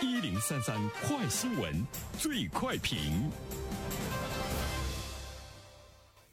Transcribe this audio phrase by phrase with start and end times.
[0.00, 1.84] 一零三三快新闻，
[2.16, 2.96] 最快评。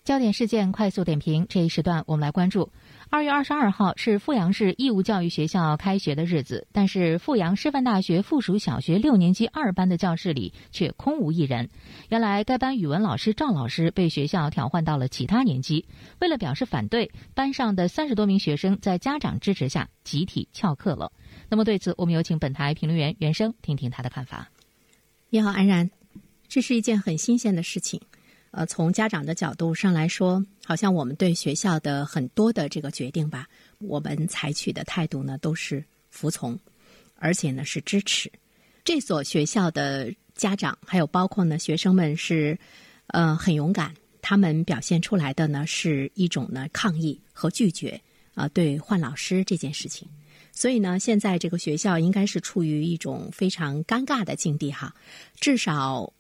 [0.04, 2.72] 焦点事件快速点评，这一时段我们来关注。
[3.10, 11.72] 二月二十二号是阜阳市义务教育学校开学的日子，但是阜阳师范大学附属小学六年级二班的教室里却空无一人。
[12.10, 15.88] 原来该班语文老师赵老师被学校调换到了其他年级。
[16.22, 21.12] 为了表示反对，班上的三十多名学生在家长支持下集体翘课了。
[21.50, 24.50] 那么对此，我们有请本台评论员袁生听听他的看法。
[25.30, 25.90] 你好，安然，
[26.48, 28.02] 这是一件很新鲜的事情。
[28.52, 33.48] 呃，从家长的角度上来说，好像我们对学校的很多的这个决定吧，
[33.80, 36.58] 我们采取的态度呢都是服从，
[37.16, 38.32] 而且呢是支持。
[38.84, 42.58] 这所学校的家长还有包括呢学生们是，
[43.08, 48.00] 呃很勇敢，他们表现出来的呢是一种呢抗议和拒绝
[48.36, 50.08] 啊对换老师这件事情。
[50.56, 54.96] 所以呢，现在这个学校应该是处于一种非常尴尬的境地哈，
[55.40, 56.12] 至少。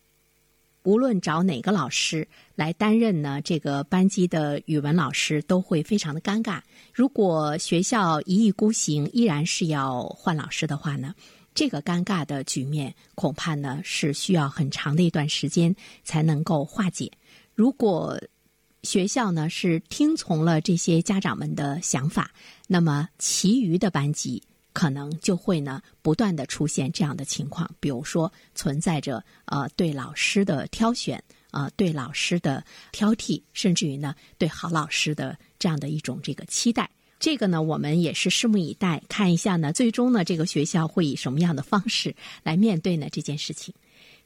[0.83, 6.61] 无论找哪个老师来担任呢，这个班级的语文老师都会非常的尴尬。
[6.93, 11.15] 如果学校一意孤行，依然是要换老师的话呢，
[11.55, 17.11] 这个尴尬的局面恐怕呢是需要很长的一段时间才能够化解。
[17.55, 18.21] 如果
[18.85, 22.31] 学校呢是听从了这些家长们的想法，
[22.67, 24.41] 那么其余的班级。
[24.71, 36.89] 可能就会呢不断的出现这样的情况，比如说存在着呃对老师的挑选呃，对老师的挑剔，甚至于呢对好老师的这样的一种这个期待。
[37.21, 42.13] 这个呢，我们也是拭目以待，看一下呢，最终呢这个学校会以什么样的方式
[42.43, 43.73] 来面对呢这件事情。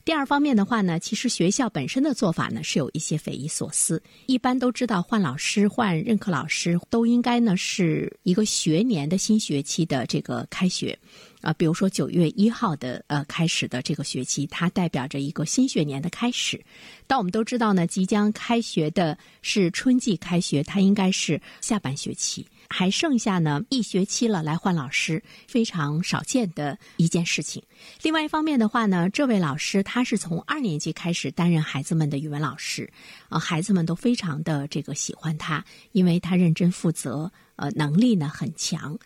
[0.04, 4.02] 第二方面的话呢，其实学校本身的做法呢是有一些匪夷所思。
[4.26, 10.98] 一般都知道换老师、换任课老师都应该呢是一个学年的新学期的这个开学，
[11.40, 16.62] 啊，比如说九月一号的呃开始的这个学期，它代表着一个新学年的开始。
[17.06, 22.46] 但我们都知道呢，即将开学的是春季开学，它应该是下半学期。
[22.72, 27.60] 还剩下呢一学期了，来换老师非常少见的一件事情。
[28.00, 32.88] 另外一方面的话呢，这位老师他是从二年级开始担任孩子们的语文老师，
[33.28, 38.96] 啊，孩子们都非常的这个喜欢他，因为他认真负责，呃，能力呢很强。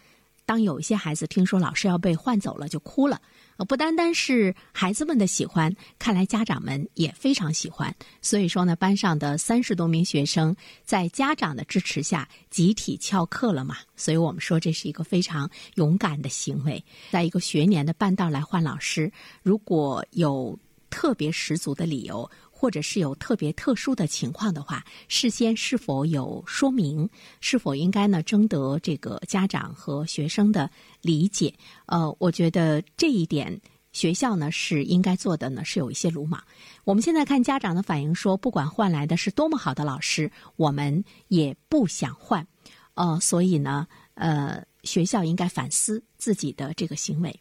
[0.46, 3.20] 当有一些孩子听说老师要被换走了，就哭了。
[3.56, 7.94] 呃，不单单是孩子们的喜欢，看来家长们也非常喜欢。
[8.20, 13.76] 所以说呢，班上的三十多名学生在家长的支持下集体翘课了嘛。
[13.96, 19.10] 所以我们说这是一个非常勇敢的行为，在一个学年的半道来换老师，
[19.42, 20.58] 如果有
[20.90, 22.28] 特别十足的理由。
[22.56, 27.08] 或者是有特别特殊的情况的话，事先是否有说明？
[27.40, 30.70] 是否应该呢征得这个家长和学生的
[31.02, 31.52] 理解？
[31.86, 33.60] 呃，我觉得这一点
[33.92, 36.42] 学校呢是应该做的呢，是有一些鲁莽。
[36.84, 42.46] 我们现在看家长的反应说，不管换来的是多么好的老师，我们也不想换。
[42.94, 47.40] 呃，所以呢，呃，学校应该反思自己的这个行为。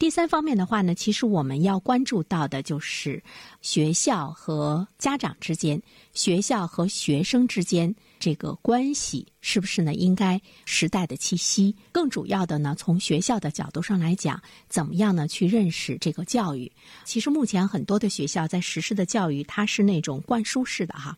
[0.00, 3.22] 第三方面的话呢，其实我们要关注到的就是
[3.60, 5.78] 学校和家长之间、
[6.14, 9.94] 学校和学生之间这个关系是不是呢？
[9.94, 11.74] 应该时代的气息。
[11.90, 15.26] 更主要的呢，从学校的角度上来讲，怎么样呢？
[15.26, 16.70] 去认识这个教育。
[17.04, 21.16] 其实目前很多的学校在实施的教育，它是那种灌输式的哈。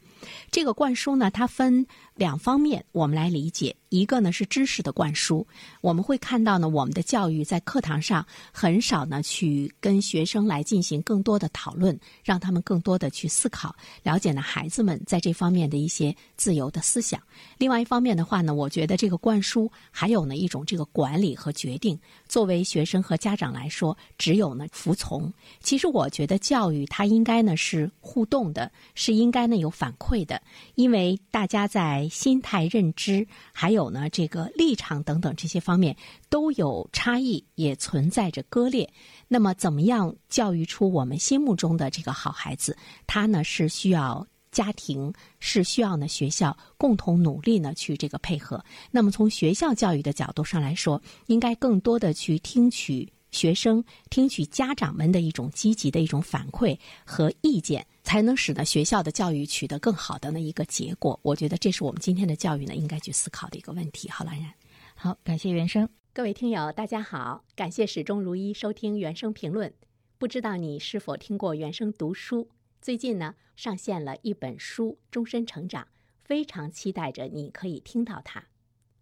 [0.51, 3.75] 这个灌输呢，它分两方面，我们来理解。
[3.89, 5.47] 一个呢是知识的灌输，
[5.83, 17.21] 我们会看到呢，我们的教育在课堂上很少呢去跟学生来进行更多的讨论，让他们更多的去思考，了解呢孩子们在这方面的一些自由的思想。
[17.57, 21.99] 另外一方面的话呢，我觉得这个灌输还有呢一种这个管理和决定。
[22.29, 25.33] 作为学生和家长来说，只有呢服从。
[25.61, 30.41] 其实我觉得教育它应该呢是互动的，是应该呢有反馈的，
[30.77, 33.73] 因为大家在心态、认知还。
[33.73, 35.97] 有呢，这个立场等等这些方面
[36.29, 38.87] 都有差异，也存在着割裂。
[39.29, 42.77] 那么，怎么样教育出我们心目中的这个好孩子？
[43.07, 48.65] 他呢是需要家庭，是需要呢学校共同努力呢去这个配合。
[48.93, 57.85] 那么，从学校教育的角度上来说，应该更多的去听取学生、听取家长们的一种积极的一种反馈和意见。
[58.05, 61.19] 才能使得学校的教育取得更好的那一个结果。
[61.23, 64.11] 我觉得这是我们今天的教育呢应该去思考的一个问题。
[64.11, 64.53] 好，兰然，
[64.97, 65.89] 好，感谢原生。
[66.13, 69.73] 各位听友，大家好，感谢始终如一收听原声评论。
[70.19, 72.49] 不知道你是否听过原声读书？
[72.83, 75.85] 最近呢上线了一本书《终身成长》，
[76.25, 78.41] 非常期待着你可以听到它。《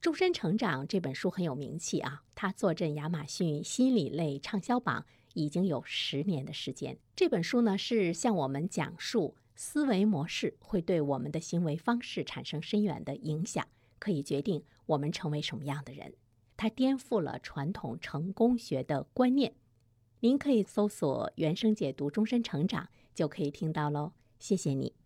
[0.03, 6.99] 终身成长》这本书很有名气啊，它坐镇亚马逊心理类畅销榜已经有十年的时间。
[7.17, 13.67] 这本书呢，是向我们讲述思维模式会对我们的行为方式产生深远的影响，
[13.99, 16.13] 可以决定我们成为什么样的人。
[16.59, 19.55] 它颠覆了传统成功学的观念。
[20.23, 24.13] 您可以搜索“原声解读终身成长”，就可以听到喽。
[24.39, 25.00] 谢谢你。